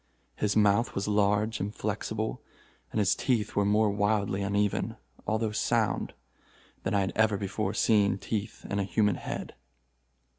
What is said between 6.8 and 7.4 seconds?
than I had ever